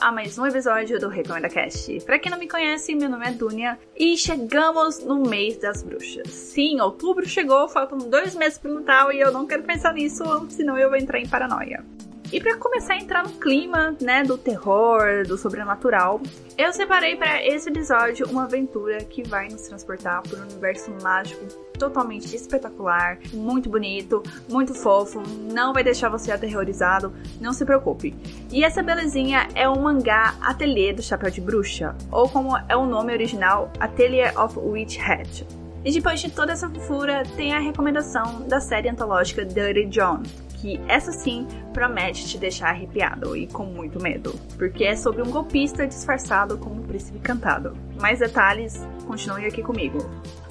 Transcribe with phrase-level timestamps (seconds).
[0.00, 2.00] a mais um episódio do Recomenda Cast.
[2.04, 6.28] Pra quem não me conhece, meu nome é Dunia e chegamos no mês das bruxas.
[6.28, 10.78] Sim, outubro chegou, faltam dois meses pro Natal e eu não quero pensar nisso, senão
[10.78, 11.84] eu vou entrar em paranoia.
[12.30, 16.20] E para começar a entrar no clima, né, do terror, do sobrenatural,
[16.58, 21.46] eu separei para esse episódio uma aventura que vai nos transportar por um universo mágico
[21.78, 28.14] totalmente espetacular, muito bonito, muito fofo, não vai deixar você aterrorizado, não se preocupe.
[28.52, 32.84] E essa belezinha é o mangá Ateliê do Chapéu de Bruxa, ou como é o
[32.84, 35.46] nome original, Atelier of Witch Hat.
[35.82, 40.22] E depois de toda essa fofura, tem a recomendação da série antológica Dirty John,
[40.60, 45.30] que essa sim promete te deixar arrepiado e com muito medo, porque é sobre um
[45.30, 47.76] golpista disfarçado como um príncipe cantado.
[48.00, 49.98] Mais detalhes, continue aqui comigo.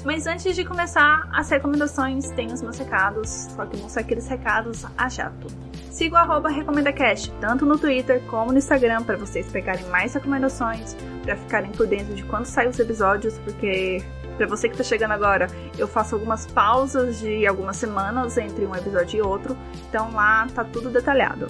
[0.06, 4.28] Mas antes de começar as recomendações, tem os meus recados, só que vão ser aqueles
[4.28, 5.48] recados a jato.
[5.92, 10.96] Siga o arroba RecomendaCast, tanto no Twitter como no Instagram, para vocês pegarem mais recomendações,
[11.24, 14.04] para ficarem por dentro de quando saem os episódios, porque
[14.38, 18.76] para você que está chegando agora, eu faço algumas pausas de algumas semanas entre um
[18.76, 19.58] episódio e outro,
[19.90, 21.48] então lá tá tudo detalhado.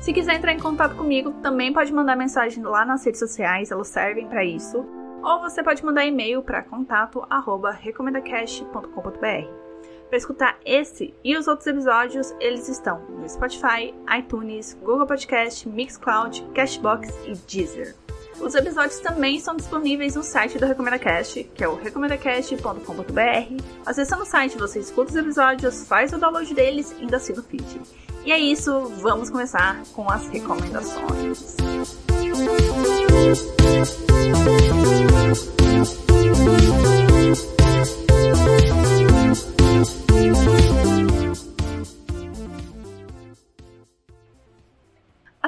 [0.00, 3.88] Se quiser entrar em contato comigo, também pode mandar mensagem lá nas redes sociais, elas
[3.88, 4.84] servem para isso.
[5.22, 9.62] Ou você pode mandar e-mail para contato@recomendacast.com.br.
[10.08, 16.44] Para escutar esse e os outros episódios, eles estão no Spotify, iTunes, Google Podcast, Mixcloud,
[16.52, 18.01] Cashbox e Deezer.
[18.40, 23.62] Os episódios também estão disponíveis no site do RecomendaCast, que é o recomendacast.com.br.
[23.86, 27.42] Acessando o site, você escuta os episódios, faz o download deles e ainda assina o
[27.42, 27.80] feed.
[28.24, 31.56] E é isso, vamos começar com as recomendações.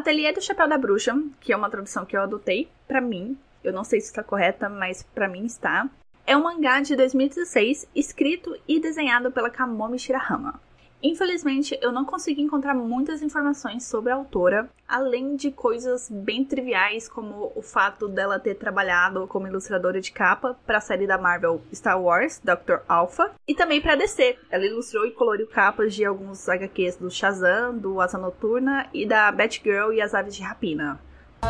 [0.05, 3.39] Ateliê do Chapéu da Bruxa, que é uma tradução que eu adotei para mim.
[3.65, 5.89] Eu não sei se está correta, mas para mim está.
[6.27, 10.61] É um mangá de 2016, escrito e desenhado pela Kamomi Shirahama.
[11.05, 17.07] Infelizmente, eu não consegui encontrar muitas informações sobre a autora, além de coisas bem triviais,
[17.07, 21.61] como o fato dela ter trabalhado como ilustradora de capa para a série da Marvel
[21.75, 22.79] Star Wars, Dr.
[22.89, 24.39] Alpha, e também para DC.
[24.51, 29.31] Ela ilustrou e coloriu capas de alguns HQs do Shazam, do Asa Noturna e da
[29.31, 30.99] Batgirl e as Aves de Rapina.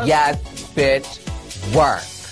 [0.05, 0.37] Yes,
[0.73, 1.21] bitch,
[1.73, 2.25] work.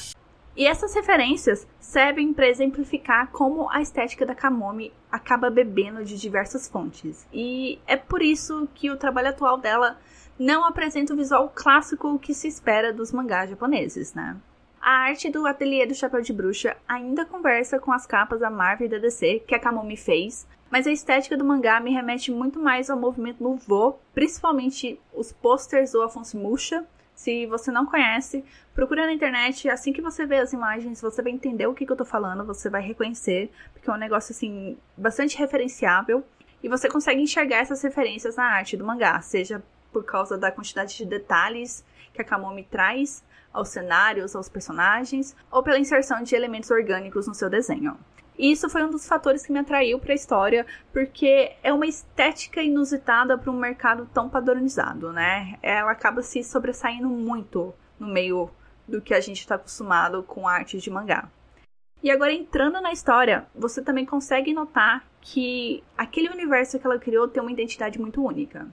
[0.57, 6.67] E essas referências servem para exemplificar como a estética da Kamomi acaba bebendo de diversas
[6.67, 7.27] fontes.
[7.31, 9.95] E é por isso que o trabalho atual dela
[10.39, 14.35] não apresenta o visual clássico que se espera dos mangás japoneses, né?
[14.81, 18.87] A arte do ateliê do Chapéu de Bruxa ainda conversa com as capas da Marvel
[18.87, 22.59] e da DC que a Kamomi fez, mas a estética do mangá me remete muito
[22.59, 26.83] mais ao movimento Nouveau, principalmente os posters do Afonso Mucha,
[27.23, 28.43] se você não conhece,
[28.75, 29.69] procura na internet.
[29.69, 32.43] Assim que você vê as imagens, você vai entender o que, que eu tô falando,
[32.43, 36.21] você vai reconhecer, porque é um negócio assim bastante referenciável.
[36.61, 39.63] E você consegue enxergar essas referências na arte do mangá, seja
[39.93, 43.23] por causa da quantidade de detalhes que a Kamomi traz
[43.53, 47.97] aos cenários, aos personagens, ou pela inserção de elementos orgânicos no seu desenho.
[48.37, 51.85] E isso foi um dos fatores que me atraiu para a história, porque é uma
[51.85, 55.57] estética inusitada para um mercado tão padronizado, né?
[55.61, 58.49] Ela acaba se sobressaindo muito no meio
[58.87, 61.29] do que a gente está acostumado com arte de mangá.
[62.01, 67.29] E agora entrando na história, você também consegue notar que aquele universo que ela criou
[67.29, 68.67] tem uma identidade muito única.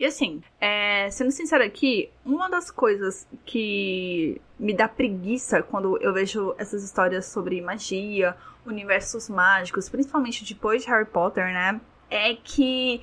[0.00, 6.10] E assim, é, sendo sincera aqui, uma das coisas que me dá preguiça quando eu
[6.14, 8.34] vejo essas histórias sobre magia,
[8.64, 11.78] universos mágicos, principalmente depois de Harry Potter, né?
[12.08, 13.02] É que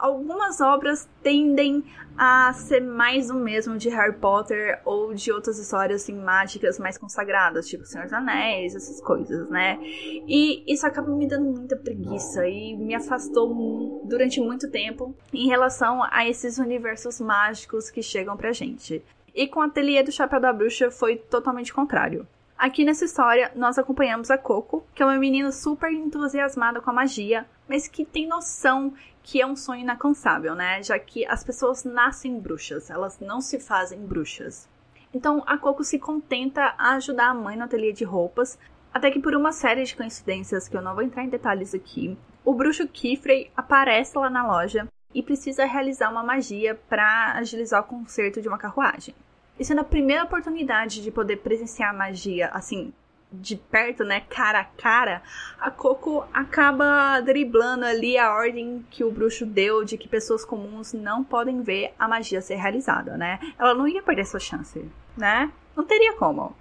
[0.00, 1.84] algumas obras tendem
[2.16, 6.98] a ser mais o mesmo de Harry Potter ou de outras histórias assim, mágicas mais
[6.98, 9.78] consagradas, tipo Senhor dos Anéis, essas coisas, né?
[9.82, 16.02] E isso acaba me dando muita preguiça e me afastou durante muito tempo em relação
[16.10, 19.02] a esses universos mágicos que chegam pra gente.
[19.34, 22.26] E com o Ateliê do Chapéu da Bruxa foi totalmente contrário.
[22.60, 26.92] Aqui nessa história, nós acompanhamos a Coco, que é uma menina super entusiasmada com a
[26.92, 28.92] magia, mas que tem noção
[29.22, 30.82] que é um sonho inalcançável, né?
[30.82, 34.68] Já que as pessoas nascem bruxas, elas não se fazem bruxas.
[35.14, 38.58] Então a Coco se contenta a ajudar a mãe no ateliê de roupas,
[38.92, 42.14] até que por uma série de coincidências que eu não vou entrar em detalhes aqui,
[42.44, 47.86] o bruxo Kifrey aparece lá na loja e precisa realizar uma magia para agilizar o
[47.86, 49.14] conserto de uma carruagem.
[49.60, 52.94] E sendo a primeira oportunidade de poder presenciar magia, assim,
[53.30, 55.22] de perto, né, cara a cara,
[55.60, 60.94] a Coco acaba driblando ali a ordem que o bruxo deu de que pessoas comuns
[60.94, 63.38] não podem ver a magia ser realizada, né?
[63.58, 64.82] Ela não ia perder essa chance,
[65.14, 65.52] né?
[65.76, 66.56] Não teria como.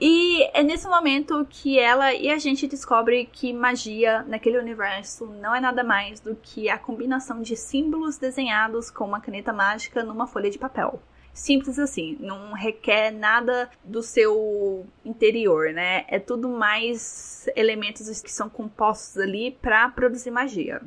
[0.00, 5.52] E é nesse momento que ela e a gente descobre que magia naquele universo não
[5.52, 10.28] é nada mais do que a combinação de símbolos desenhados com uma caneta mágica numa
[10.28, 11.02] folha de papel
[11.36, 16.06] simples assim, não requer nada do seu interior, né?
[16.08, 20.80] É tudo mais elementos que são compostos ali para produzir magia.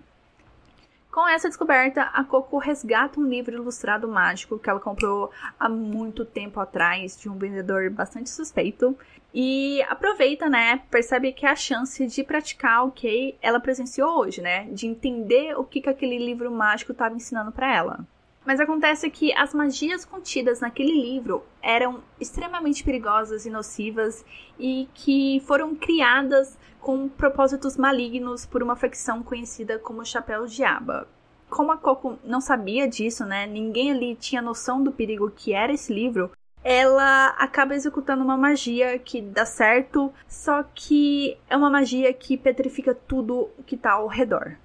[1.12, 6.24] Com essa descoberta, a Coco resgata um livro ilustrado mágico que ela comprou há muito
[6.24, 8.98] tempo atrás de um vendedor bastante suspeito
[9.34, 10.82] e aproveita, né?
[10.90, 14.66] Percebe que é a chance de praticar o que ela presenciou hoje, né?
[14.72, 18.00] De entender o que, que aquele livro mágico estava ensinando para ela.
[18.46, 24.26] Mas acontece que as magias contidas naquele livro eram extremamente perigosas e nocivas
[24.58, 31.08] e que foram criadas com propósitos malignos por uma facção conhecida como Chapéu de Aba.
[31.50, 33.46] Como a Coco não sabia disso, né?
[33.46, 36.32] Ninguém ali tinha noção do perigo que era esse livro.
[36.64, 42.94] Ela acaba executando uma magia que dá certo, só que é uma magia que petrifica
[42.94, 44.58] tudo que tá ao redor.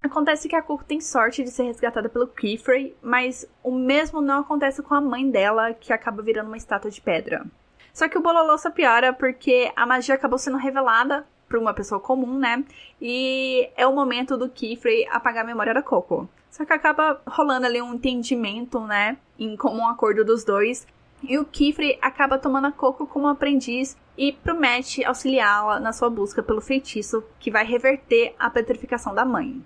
[0.00, 4.40] Acontece que a Coco tem sorte de ser resgatada pelo Kifrey, mas o mesmo não
[4.40, 7.44] acontece com a mãe dela, que acaba virando uma estátua de pedra.
[7.92, 12.00] Só que o Bololô só piora porque a magia acabou sendo revelada para uma pessoa
[12.00, 12.64] comum, né?
[13.02, 16.28] E é o momento do Kifrey apagar a memória da Coco.
[16.48, 19.18] Só que acaba rolando ali um entendimento, né?
[19.36, 20.86] Em comum acordo dos dois.
[21.24, 26.40] E o Kifrey acaba tomando a Coco como aprendiz e promete auxiliá-la na sua busca
[26.40, 29.60] pelo feitiço que vai reverter a petrificação da mãe.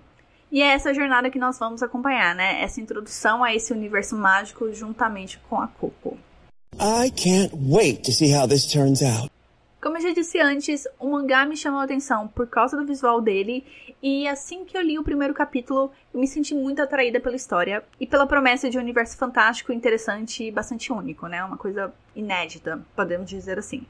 [0.53, 2.61] E é essa jornada que nós vamos acompanhar, né?
[2.61, 6.15] Essa introdução a esse universo mágico juntamente com a Coco.
[6.75, 9.31] I can't wait to see how this turns out.
[9.81, 13.19] Como eu já disse antes, o mangá me chamou a atenção por causa do visual
[13.19, 13.65] dele,
[14.01, 17.83] e assim que eu li o primeiro capítulo, eu me senti muito atraída pela história
[17.99, 21.43] e pela promessa de um universo fantástico, interessante e bastante único, né?
[21.43, 23.87] Uma coisa inédita, podemos dizer assim.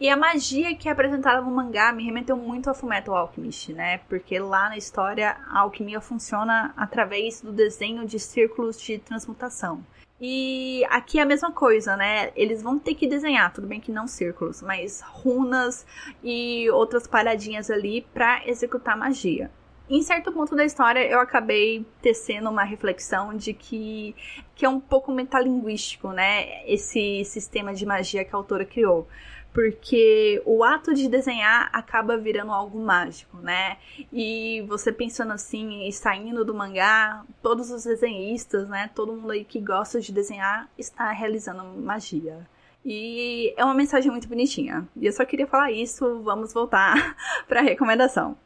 [0.00, 3.98] E a magia que é apresentada no mangá me remeteu muito a Fullmetal Alchemist, né?
[4.08, 9.84] Porque lá na história a alquimia funciona através do desenho de círculos de transmutação.
[10.20, 12.30] E aqui é a mesma coisa, né?
[12.36, 15.84] Eles vão ter que desenhar, tudo bem que não círculos, mas runas
[16.22, 19.50] e outras palhadinhas ali para executar magia.
[19.90, 24.14] Em certo ponto da história, eu acabei tecendo uma reflexão de que,
[24.54, 26.62] que é um pouco metalinguístico, né?
[26.66, 29.08] Esse sistema de magia que a autora criou
[29.52, 33.78] porque o ato de desenhar acaba virando algo mágico, né?
[34.12, 38.90] E você pensando assim e saindo do mangá, todos os desenhistas, né?
[38.94, 42.46] Todo mundo aí que gosta de desenhar está realizando magia.
[42.84, 44.86] E é uma mensagem muito bonitinha.
[44.96, 47.16] E eu só queria falar isso, vamos voltar
[47.48, 48.36] para a recomendação.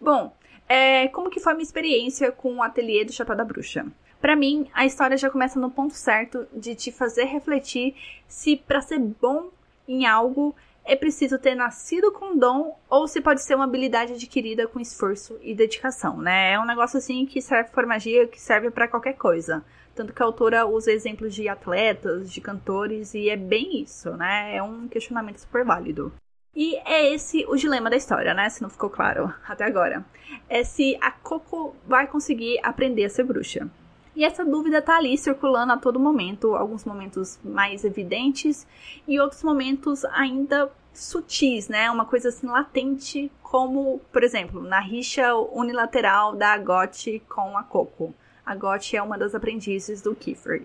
[0.00, 0.34] Bom,
[0.68, 3.86] é, como que foi a minha experiência com o ateliê do Chapéu da Bruxa?
[4.20, 7.94] Para mim, a história já começa no ponto certo de te fazer refletir
[8.28, 9.50] se para ser bom
[9.88, 10.54] em algo
[10.84, 15.38] é preciso ter nascido com dom ou se pode ser uma habilidade adquirida com esforço
[15.42, 16.52] e dedicação, né?
[16.52, 19.64] É um negócio assim que serve para magia, que serve para qualquer coisa.
[19.94, 24.56] Tanto que a autora usa exemplos de atletas, de cantores, e é bem isso, né?
[24.56, 26.12] É um questionamento super válido.
[26.54, 28.48] E é esse o dilema da história, né?
[28.48, 30.04] Se não ficou claro até agora.
[30.48, 33.68] É se a Coco vai conseguir aprender a ser bruxa.
[34.14, 38.66] E essa dúvida tá ali circulando a todo momento, alguns momentos mais evidentes
[39.06, 41.90] e outros momentos ainda sutis, né?
[41.90, 48.12] Uma coisa assim latente, como, por exemplo, na rixa unilateral da Agote com a Coco.
[48.44, 50.64] A Agote é uma das aprendizes do Kiefer.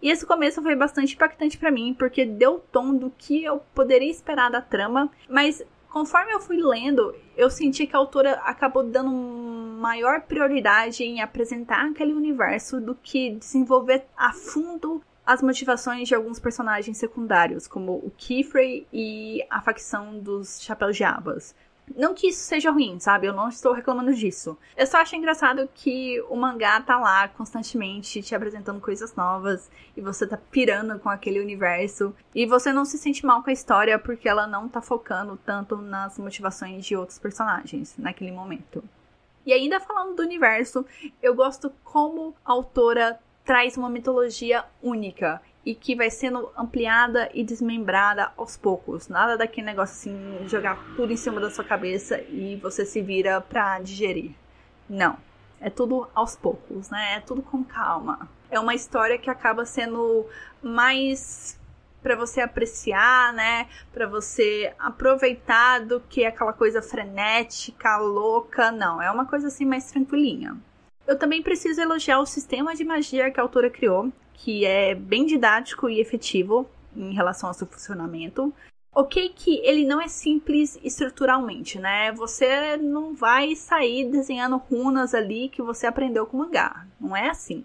[0.00, 4.10] E esse começo foi bastante impactante para mim, porque deu tom do que eu poderia
[4.10, 5.62] esperar da trama, mas
[5.96, 11.86] conforme eu fui lendo, eu senti que a autora acabou dando maior prioridade em apresentar
[11.86, 18.12] aquele universo do que desenvolver a fundo as motivações de alguns personagens secundários, como o
[18.14, 21.54] Kifrey e a facção dos Chapéus de Abas.
[21.94, 23.26] Não que isso seja ruim, sabe?
[23.26, 24.58] Eu não estou reclamando disso.
[24.76, 30.00] Eu só acho engraçado que o mangá tá lá constantemente te apresentando coisas novas e
[30.00, 33.98] você tá pirando com aquele universo e você não se sente mal com a história
[33.98, 38.82] porque ela não tá focando tanto nas motivações de outros personagens naquele momento.
[39.44, 40.84] E ainda falando do universo,
[41.22, 47.42] eu gosto como a autora traz uma mitologia única e que vai sendo ampliada e
[47.42, 49.08] desmembrada aos poucos.
[49.08, 53.40] Nada daquele negócio assim, jogar tudo em cima da sua cabeça e você se vira
[53.40, 54.30] pra digerir.
[54.88, 55.18] Não.
[55.60, 57.16] É tudo aos poucos, né?
[57.16, 58.28] É tudo com calma.
[58.48, 60.26] É uma história que acaba sendo
[60.62, 61.58] mais
[62.02, 63.66] para você apreciar, né?
[63.92, 69.90] Para você aproveitar do que aquela coisa frenética, louca, não, é uma coisa assim mais
[69.90, 70.56] tranquilinha.
[71.04, 75.24] Eu também preciso elogiar o sistema de magia que a autora criou, que é bem
[75.24, 78.52] didático e efetivo em relação ao seu funcionamento.
[78.94, 82.12] Ok que ele não é simples estruturalmente, né?
[82.12, 86.86] Você não vai sair desenhando runas ali que você aprendeu com mangá.
[87.00, 87.64] Não é assim.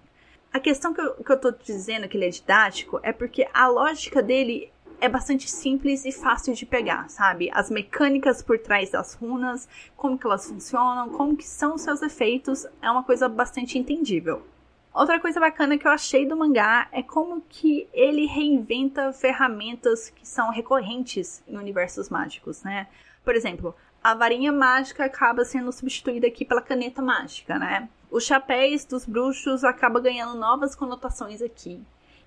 [0.51, 3.67] A questão que eu, que eu tô dizendo que ele é didático é porque a
[3.67, 7.49] lógica dele é bastante simples e fácil de pegar, sabe?
[7.53, 12.01] As mecânicas por trás das runas, como que elas funcionam, como que são os seus
[12.01, 14.45] efeitos, é uma coisa bastante entendível.
[14.93, 20.27] Outra coisa bacana que eu achei do mangá é como que ele reinventa ferramentas que
[20.27, 22.87] são recorrentes em universos mágicos, né?
[23.23, 27.87] Por exemplo, a varinha mágica acaba sendo substituída aqui pela caneta mágica, né?
[28.09, 31.81] Os chapéus dos bruxos acaba ganhando novas conotações aqui.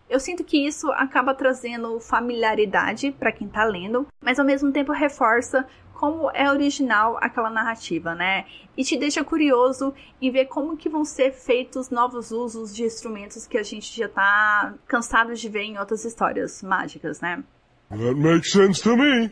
[0.09, 4.93] Eu sinto que isso acaba trazendo familiaridade para quem tá lendo, mas ao mesmo tempo
[4.93, 5.67] reforça
[6.05, 8.45] como é original aquela narrativa, né?
[8.77, 13.47] E te deixa curioso em ver como que vão ser feitos novos usos de instrumentos
[13.47, 17.43] que a gente já tá cansado de ver em outras histórias mágicas, né?
[17.89, 19.31] That makes sense to me.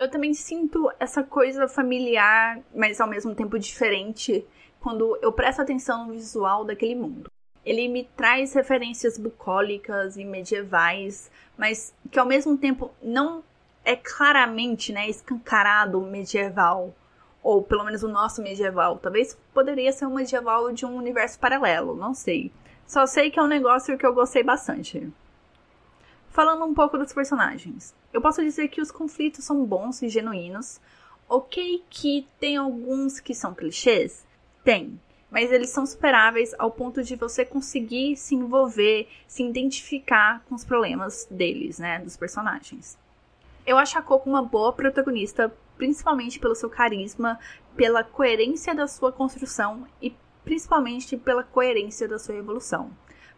[0.00, 4.42] Eu também sinto essa coisa familiar, mas ao mesmo tempo diferente
[4.80, 7.30] quando eu presto atenção no visual daquele mundo.
[7.62, 13.44] Ele me traz referências bucólicas e medievais, mas que ao mesmo tempo não
[13.86, 16.92] é claramente, né, escancarado medieval,
[17.40, 18.98] ou pelo menos o nosso medieval.
[18.98, 22.50] Talvez poderia ser um medieval de um universo paralelo, não sei.
[22.84, 25.08] Só sei que é um negócio que eu gostei bastante.
[26.30, 30.80] Falando um pouco dos personagens, eu posso dizer que os conflitos são bons e genuínos.
[31.28, 34.26] Ok, que tem alguns que são clichês,
[34.64, 35.00] tem,
[35.30, 40.64] mas eles são superáveis ao ponto de você conseguir se envolver, se identificar com os
[40.64, 42.96] problemas deles, né, dos personagens.
[43.66, 47.38] Eu acho a Coco uma boa protagonista, principalmente pelo seu carisma,
[47.76, 52.92] pela coerência da sua construção e principalmente pela coerência da sua evolução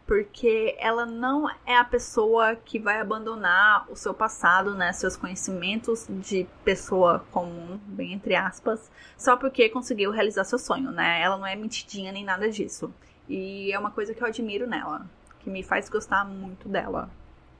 [0.09, 6.07] porque ela não é a pessoa que vai abandonar o seu passado, né, seus conhecimentos
[6.09, 11.21] de pessoa comum, bem entre aspas, só porque conseguiu realizar seu sonho, né?
[11.21, 12.91] Ela não é mentidinha nem nada disso.
[13.27, 15.05] E é uma coisa que eu admiro nela,
[15.41, 17.07] que me faz gostar muito dela.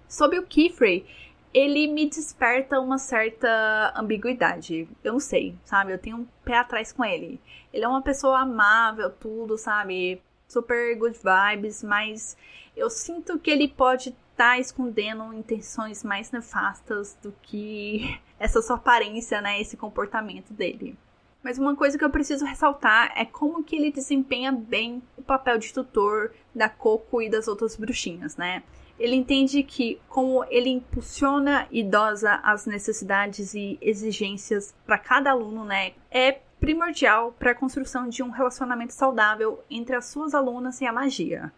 [0.07, 1.05] Sobre o Kifrey,
[1.53, 4.87] ele me desperta uma certa ambiguidade.
[5.03, 5.93] Eu não sei, sabe?
[5.93, 7.39] Eu tenho um pé atrás com ele.
[7.73, 10.21] Ele é uma pessoa amável, tudo, sabe?
[10.49, 12.35] super good vibes, mas
[12.75, 18.75] eu sinto que ele pode estar tá escondendo intenções mais nefastas do que essa sua
[18.75, 20.97] aparência, né, esse comportamento dele.
[21.41, 25.57] Mas uma coisa que eu preciso ressaltar é como que ele desempenha bem o papel
[25.57, 28.61] de tutor da Coco e das outras bruxinhas, né?
[28.99, 35.63] Ele entende que como ele impulsiona e dosa as necessidades e exigências para cada aluno,
[35.63, 40.85] né, é primordial para a construção de um relacionamento saudável entre as suas alunas e
[40.85, 41.51] a magia.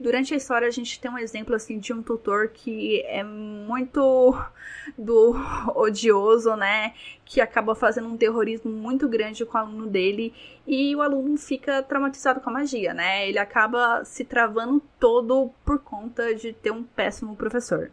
[0.00, 4.32] Durante a história a gente tem um exemplo assim de um tutor que é muito
[4.96, 5.34] do
[5.74, 10.32] odioso, né, que acaba fazendo um terrorismo muito grande com o aluno dele
[10.66, 13.28] e o aluno fica traumatizado com a magia, né?
[13.28, 17.90] Ele acaba se travando todo por conta de ter um péssimo professor.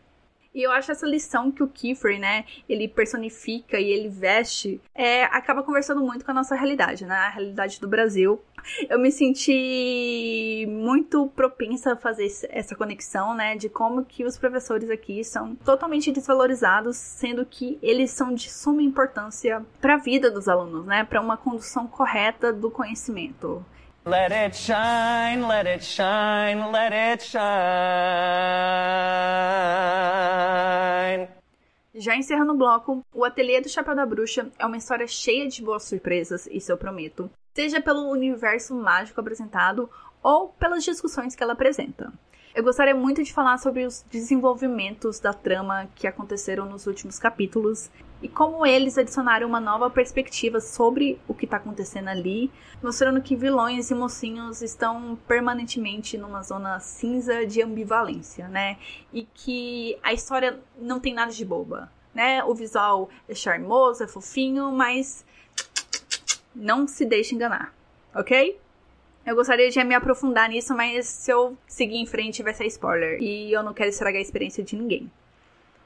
[0.56, 5.26] E eu acho essa lição que o Kiefer, né, ele personifica e ele veste, é,
[5.26, 8.42] acaba conversando muito com a nossa realidade, né, a realidade do Brasil.
[8.90, 14.90] Eu me senti muito propensa a fazer essa conexão, né, de como que os professores
[14.90, 20.48] aqui são totalmente desvalorizados, sendo que eles são de suma importância para a vida dos
[20.48, 23.64] alunos, né, para uma condução correta do conhecimento.
[24.08, 27.42] Let it shine, let it shine, let it shine.
[31.96, 35.64] Já encerrando o bloco, o Ateliê do Chapéu da Bruxa é uma história cheia de
[35.64, 39.90] boas surpresas, isso eu prometo, seja pelo universo mágico apresentado
[40.22, 42.14] ou pelas discussões que ela apresenta.
[42.54, 47.90] Eu gostaria muito de falar sobre os desenvolvimentos da trama que aconteceram nos últimos capítulos
[48.26, 52.52] e como eles adicionaram uma nova perspectiva sobre o que está acontecendo ali,
[52.82, 58.80] mostrando que vilões e mocinhos estão permanentemente numa zona cinza de ambivalência, né?
[59.14, 62.44] E que a história não tem nada de boba, né?
[62.44, 65.24] O visual é charmoso, é fofinho, mas
[66.56, 67.76] não se deixe enganar,
[68.16, 68.60] ok?
[69.24, 73.22] Eu gostaria de me aprofundar nisso, mas se eu seguir em frente vai ser spoiler.
[73.22, 75.12] E eu não quero estragar a experiência de ninguém.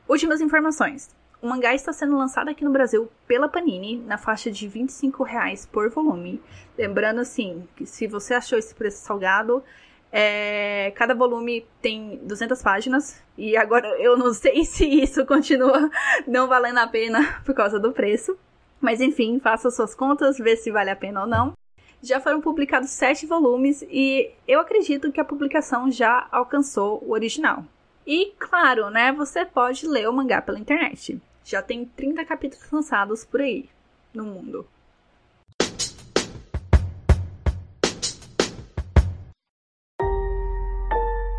[0.08, 1.19] Últimas informações.
[1.42, 4.86] O mangá está sendo lançado aqui no Brasil pela Panini, na faixa de R$
[5.26, 6.42] reais por volume.
[6.78, 9.64] Lembrando assim, que se você achou esse preço salgado,
[10.12, 15.88] É, cada volume tem 200 páginas e agora eu não sei se isso continua
[16.28, 18.36] não valendo a pena por causa do preço.
[18.82, 21.54] Mas enfim, faça suas contas, vê se vale a pena ou não.
[22.02, 27.64] Já foram publicados sete volumes e eu acredito que a publicação já alcançou o original.
[28.08, 31.22] E claro, né, você pode ler o mangá pela internet.
[31.50, 33.68] Já tem 30 capítulos lançados por aí
[34.14, 34.68] no mundo.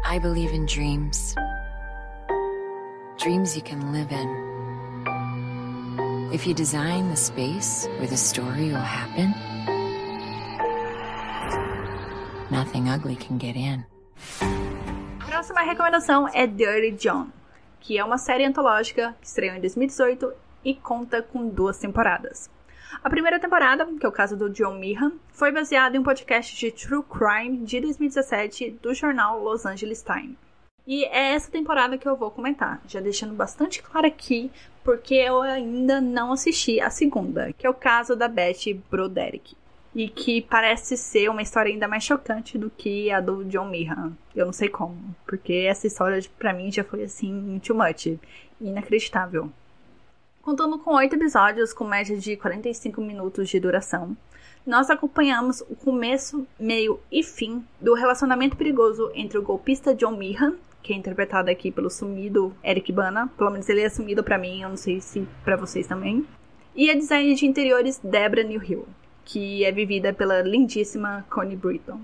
[0.04, 1.36] I believe in dreams.
[3.22, 4.28] Dreams you can live in.
[6.34, 9.32] If you design the space where the story will happen,
[12.50, 13.84] nothing ugly can get in.
[15.24, 17.28] Próxima recomendação é Dirty John,
[17.80, 20.32] que é uma série antológica que estreou em 2018
[20.64, 22.50] e conta com duas temporadas.
[23.02, 26.54] A primeira temporada, que é o caso do John Meehan, foi baseada em um podcast
[26.56, 30.36] de True Crime de 2017 do jornal Los Angeles Times.
[30.86, 34.50] E é essa temporada que eu vou comentar, já deixando bastante claro aqui,
[34.82, 39.56] porque eu ainda não assisti a segunda, que é o caso da Beth Broderick.
[39.94, 44.12] E que parece ser uma história ainda mais chocante do que a do John Meehan.
[44.34, 48.18] Eu não sei como, porque essa história para mim já foi assim, too much,
[48.60, 49.50] inacreditável
[50.42, 54.16] contando com oito episódios com média de 45 minutos de duração.
[54.66, 60.54] Nós acompanhamos o começo, meio e fim do relacionamento perigoso entre o golpista John Meehan,
[60.82, 64.62] que é interpretado aqui pelo sumido Eric Bana, pelo menos ele é sumido para mim,
[64.62, 66.26] eu não sei se para vocês também,
[66.74, 68.86] e a design de interiores Debra Newhill,
[69.30, 72.00] que é vivida pela lindíssima Connie Britton.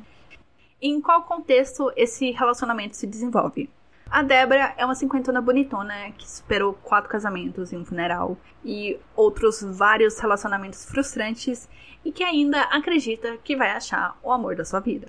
[0.81, 3.69] Em qual contexto esse relacionamento se desenvolve?
[4.09, 9.61] A Débora é uma cinquentona bonitona que superou quatro casamentos e um funeral e outros
[9.61, 11.69] vários relacionamentos frustrantes
[12.05, 15.09] e que ainda acredita que vai achar o amor da sua vida.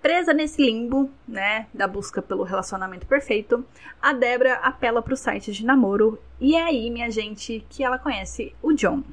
[0.00, 3.64] Presa nesse limbo, né, da busca pelo relacionamento perfeito,
[4.02, 7.96] a Débora apela para o site de namoro e é aí, minha gente, que ela
[7.96, 9.04] conhece o John.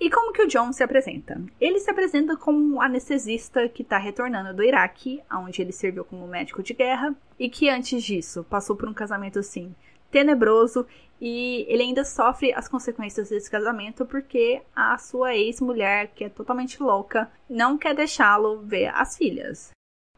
[0.00, 1.38] E como que o John se apresenta?
[1.60, 6.26] Ele se apresenta como um anestesista que está retornando do Iraque, onde ele serviu como
[6.26, 9.74] médico de guerra, e que antes disso passou por um casamento assim
[10.10, 10.86] tenebroso
[11.20, 16.82] e ele ainda sofre as consequências desse casamento porque a sua ex-mulher, que é totalmente
[16.82, 19.70] louca, não quer deixá-lo ver as filhas.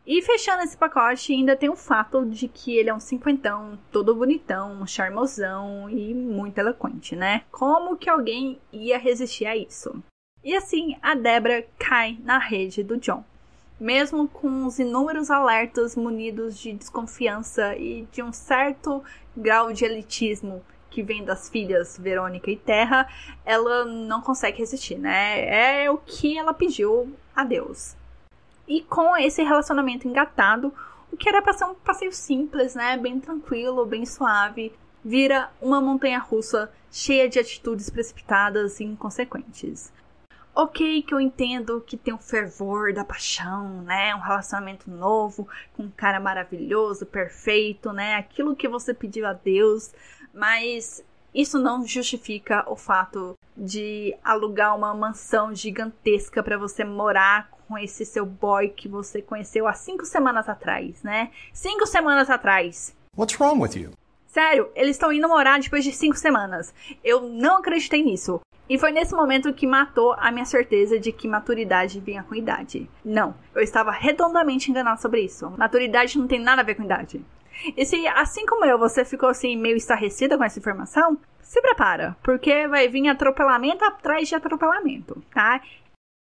[0.04, 4.14] E fechando esse pacote, ainda tem o fato de que ele é um cinquentão, todo
[4.14, 7.44] bonitão, charmosão e muito eloquente, né?
[7.52, 10.02] Como que alguém ia resistir a isso?
[10.42, 13.24] E assim, a Debra cai na rede do John.
[13.78, 19.04] Mesmo com os inúmeros alertas munidos de desconfiança e de um certo
[19.36, 23.08] grau de elitismo que vem das filhas Verônica e Terra,
[23.44, 25.82] ela não consegue resistir, né?
[25.84, 27.96] É o que ela pediu a Deus.
[28.66, 30.72] E com esse relacionamento engatado,
[31.10, 34.72] o que era para ser um passeio simples, né, bem tranquilo, bem suave,
[35.04, 39.92] vira uma montanha russa cheia de atitudes precipitadas e inconsequentes.
[40.54, 44.14] Ok, que eu entendo que tem um fervor da paixão, né?
[44.14, 48.16] Um relacionamento novo, com um cara maravilhoso, perfeito, né?
[48.16, 49.94] Aquilo que você pediu a Deus,
[50.34, 51.02] mas
[51.34, 58.04] isso não justifica o fato de alugar uma mansão gigantesca para você morar com esse
[58.04, 61.30] seu boy que você conheceu há cinco semanas atrás, né?
[61.54, 62.94] Cinco semanas atrás.
[63.16, 63.92] What's wrong with you?
[64.26, 66.74] Sério, eles estão indo morar depois de cinco semanas.
[67.02, 68.40] Eu não acreditei nisso.
[68.68, 72.90] E foi nesse momento que matou a minha certeza de que maturidade vinha com idade.
[73.02, 75.50] Não, eu estava redondamente enganado sobre isso.
[75.56, 77.24] Maturidade não tem nada a ver com idade.
[77.74, 82.16] E se, assim como eu, você ficou assim meio estarrecida com essa informação, se prepara,
[82.22, 85.60] porque vai vir atropelamento atrás de atropelamento, tá?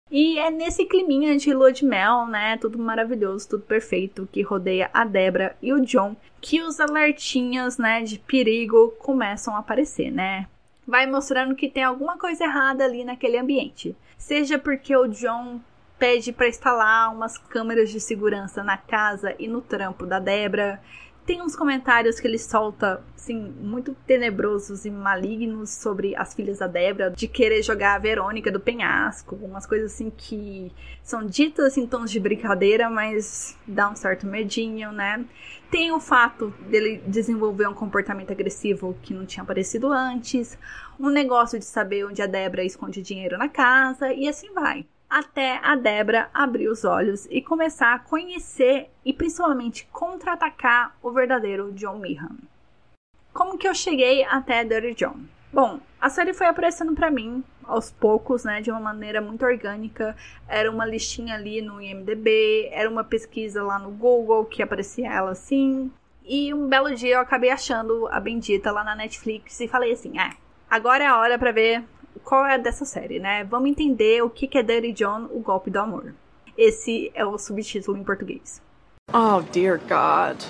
[0.09, 2.57] E é nesse climinha de lua de mel, né?
[2.57, 8.01] Tudo maravilhoso, tudo perfeito, que rodeia a Debra e o John, que os alertinhos, né,
[8.03, 10.47] de perigo começam a aparecer, né?
[10.87, 13.95] Vai mostrando que tem alguma coisa errada ali naquele ambiente.
[14.17, 15.59] Seja porque o John
[15.99, 20.81] pede para instalar umas câmeras de segurança na casa e no trampo da Debra,
[21.27, 26.67] tem uns comentários que ele solta, assim, muito tenebrosos e malignos sobre as filhas da
[26.67, 30.71] Débora, de querer jogar a Verônica do penhasco, umas coisas assim que
[31.03, 35.25] são ditas em tons de brincadeira, mas dá um certo medinho, né?
[35.69, 40.57] Tem o fato dele desenvolver um comportamento agressivo que não tinha aparecido antes,
[40.97, 45.59] um negócio de saber onde a Débora esconde dinheiro na casa, e assim vai até
[45.63, 51.97] a Debra abrir os olhos e começar a conhecer e principalmente contra-atacar o verdadeiro John
[51.97, 52.37] Meehan.
[53.33, 55.19] Como que eu cheguei até Dirty John?
[55.53, 60.15] Bom, a série foi aparecendo para mim aos poucos, né, de uma maneira muito orgânica.
[60.47, 65.31] Era uma listinha ali no IMDb, era uma pesquisa lá no Google que aparecia ela
[65.31, 65.91] assim.
[66.25, 70.19] E um belo dia eu acabei achando a bendita lá na Netflix e falei assim:
[70.19, 70.31] "É,
[70.69, 71.83] agora é a hora para ver
[72.27, 73.45] qual é dessa série, né?
[73.45, 76.13] Vamos entender o que é Dirty John, o golpe do amor."
[76.57, 78.61] Esse é o subtítulo em português.
[79.13, 80.43] Oh, dear God.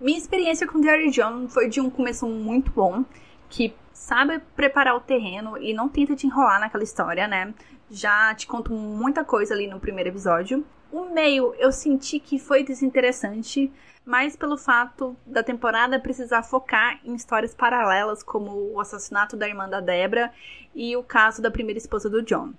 [0.00, 3.04] Minha experiência com Dirty John foi de um começo muito bom,
[3.48, 7.52] que sabe preparar o terreno e não tenta te enrolar naquela história, né?
[7.90, 10.64] Já te conto muita coisa ali no primeiro episódio.
[10.92, 13.72] O meio eu senti que foi desinteressante,
[14.08, 19.68] mais pelo fato da temporada precisar focar em histórias paralelas, como o assassinato da irmã
[19.68, 20.32] da Debra
[20.74, 22.54] e o caso da primeira esposa do John.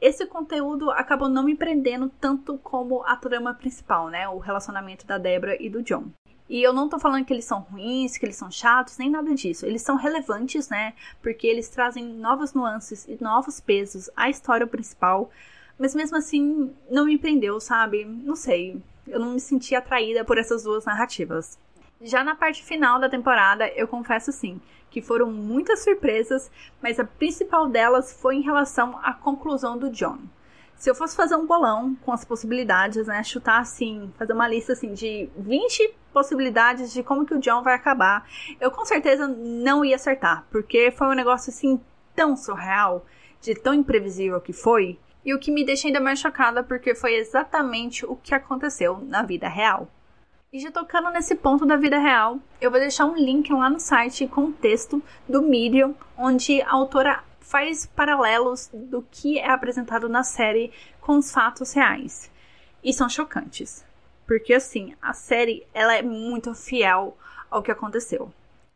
[0.00, 4.26] Esse conteúdo acabou não me prendendo tanto como a trama principal, né?
[4.30, 6.06] O relacionamento da Debra e do John.
[6.48, 9.34] E eu não tô falando que eles são ruins, que eles são chatos, nem nada
[9.34, 9.66] disso.
[9.66, 10.94] Eles são relevantes, né?
[11.20, 15.30] Porque eles trazem novas nuances e novos pesos à história principal.
[15.78, 18.02] Mas mesmo assim, não me prendeu, sabe?
[18.06, 18.82] Não sei.
[19.10, 21.58] Eu não me senti atraída por essas duas narrativas.
[22.00, 26.50] Já na parte final da temporada, eu confesso sim, que foram muitas surpresas,
[26.82, 30.18] mas a principal delas foi em relação à conclusão do John
[30.80, 34.72] se eu fosse fazer um bolão com as possibilidades, né, chutar assim, fazer uma lista
[34.72, 38.26] assim de 20 possibilidades de como que o John vai acabar,
[38.58, 41.78] eu com certeza não ia acertar, porque foi um negócio assim
[42.16, 43.04] tão surreal,
[43.42, 47.14] de tão imprevisível que foi, e o que me deixa ainda mais chocada porque foi
[47.14, 49.88] exatamente o que aconteceu na vida real.
[50.52, 53.78] E já tocando nesse ponto da vida real, eu vou deixar um link lá no
[53.78, 60.08] site com o texto do Medium, onde a autora faz paralelos do que é apresentado
[60.08, 62.30] na série com os fatos reais.
[62.82, 63.84] E são chocantes.
[64.26, 67.16] Porque assim, a série ela é muito fiel
[67.50, 68.32] ao que aconteceu.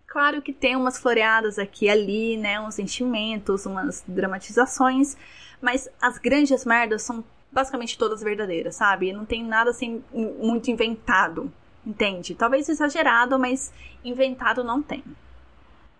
[0.06, 5.16] Claro que tem umas floreadas aqui e ali, né, uns sentimentos, umas dramatizações,
[5.64, 9.12] mas as grandes merdas são basicamente todas verdadeiras, sabe?
[9.12, 11.50] Não tem nada assim muito inventado,
[11.86, 12.34] entende?
[12.34, 13.72] Talvez exagerado, mas
[14.04, 15.02] inventado não tem.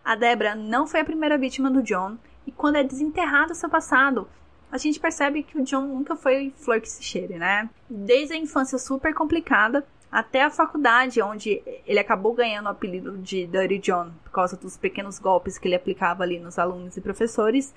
[0.05, 4.29] A Debra não foi a primeira vítima do John e quando é desenterrado seu passado,
[4.70, 7.70] a gente percebe que o John nunca foi flor que se cheire, né?
[7.88, 13.46] Desde a infância super complicada até a faculdade, onde ele acabou ganhando o apelido de
[13.46, 17.74] Dirty John por causa dos pequenos golpes que ele aplicava ali nos alunos e professores,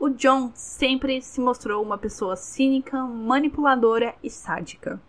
[0.00, 5.00] o John sempre se mostrou uma pessoa cínica, manipuladora e sádica.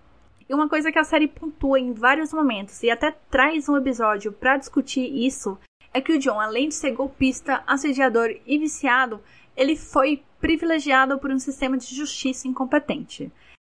[0.49, 4.32] E uma coisa que a série pontua em vários momentos e até traz um episódio
[4.34, 5.58] para discutir isso
[5.93, 9.21] é que o John, além de ser golpista, assediador e viciado,
[9.56, 13.32] ele foi privilegiado por um sistema de justiça incompetente.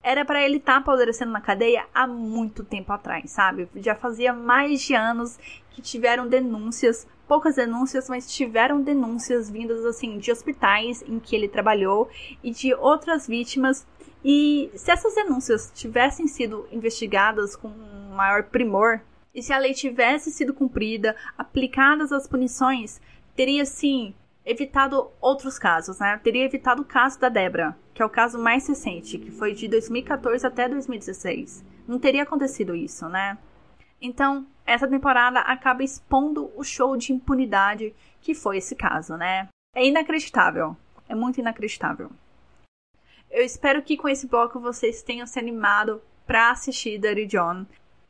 [0.04, 3.68] Era para ele estar tá apodrecendo na cadeia há muito tempo atrás, sabe?
[3.78, 5.40] Já fazia mais de anos
[5.80, 11.48] que tiveram denúncias, poucas denúncias, mas tiveram denúncias vindas assim de hospitais em que ele
[11.48, 12.10] trabalhou
[12.44, 13.88] e de outras vítimas.
[14.24, 17.70] E se essas denúncias tivessem sido investigadas com
[18.14, 19.02] maior primor,
[19.34, 23.00] e se a lei tivesse sido cumprida, aplicadas as punições,
[23.36, 24.14] teria sim
[24.46, 26.20] evitado outros casos, né?
[26.22, 29.68] Teria evitado o caso da Debra, que é o caso mais recente, que foi de
[29.68, 31.64] 2014 até 2016.
[31.88, 33.38] Não teria acontecido isso, né?
[34.02, 39.48] Então, essa temporada acaba expondo o show de impunidade que foi esse caso, né?
[39.76, 40.78] É inacreditável.
[41.08, 42.12] É muito inacreditável.
[43.32, 47.66] Eu espero que com esse bloco vocês tenham se animado para assistir Dirty John.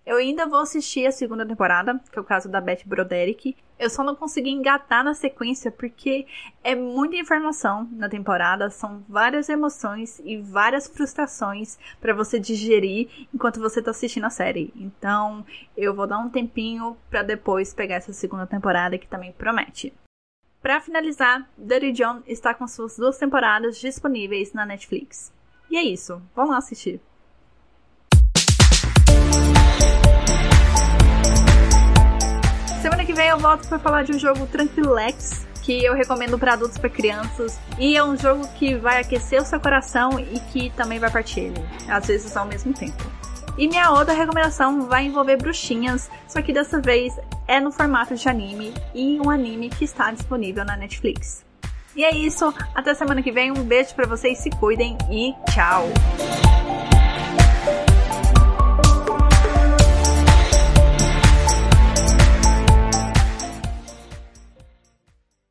[0.09, 3.55] Eu ainda vou assistir a segunda temporada, que é o caso da Beth Broderick.
[3.77, 6.25] Eu só não consegui engatar na sequência porque
[6.63, 13.59] é muita informação na temporada, são várias emoções e várias frustrações para você digerir enquanto
[13.59, 14.73] você tá assistindo a série.
[14.75, 15.45] Então,
[15.77, 19.93] eu vou dar um tempinho para depois pegar essa segunda temporada que também promete.
[20.59, 25.31] Para finalizar, Dirty John está com suas duas temporadas disponíveis na Netflix.
[25.69, 26.99] E é isso, vamos lá assistir.
[32.81, 36.53] Semana que vem eu volto para falar de um jogo Tranquilex que eu recomendo para
[36.53, 40.69] adultos para crianças e é um jogo que vai aquecer o seu coração e que
[40.71, 43.03] também vai partir ele, às vezes ao mesmo tempo.
[43.57, 47.13] E minha outra recomendação vai envolver bruxinhas, só que dessa vez
[47.47, 51.45] é no formato de anime e um anime que está disponível na Netflix.
[51.95, 55.89] E é isso, até semana que vem, um beijo para vocês, se cuidem e tchau!